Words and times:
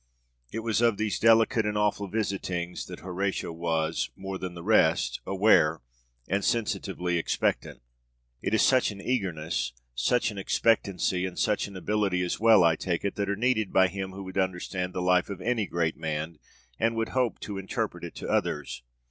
It 0.51 0.61
was 0.61 0.81
of 0.81 0.97
these 0.97 1.19
delicate 1.19 1.63
and 1.63 1.77
awful 1.77 2.07
visitings 2.07 2.87
that 2.87 3.01
Horatio 3.01 3.51
was, 3.51 4.09
more 4.15 4.39
than 4.39 4.55
the 4.55 4.63
rest, 4.63 5.21
aware 5.27 5.79
and 6.27 6.43
sensitively 6.43 7.19
expectant. 7.19 7.83
It 8.41 8.55
is 8.55 8.63
such 8.63 8.89
an 8.89 8.99
eagerness, 8.99 9.73
such 9.93 10.31
an 10.31 10.39
expectancy, 10.39 11.23
and 11.27 11.37
such 11.37 11.67
an 11.67 11.77
ability 11.77 12.23
as 12.23 12.39
well, 12.39 12.63
I 12.63 12.75
take 12.75 13.05
it, 13.05 13.13
that 13.17 13.29
are 13.29 13.35
needed 13.35 13.71
by 13.71 13.89
him 13.89 14.13
who 14.13 14.23
would 14.23 14.39
understand 14.39 14.93
the 14.93 15.03
life 15.03 15.29
of 15.29 15.39
any 15.39 15.67
great 15.67 15.95
man 15.97 16.39
and 16.79 16.95
would 16.95 17.09
hope 17.09 17.37
to 17.41 17.59
interpret 17.59 18.03
it 18.03 18.15
to 18.15 18.27
others. 18.27 18.81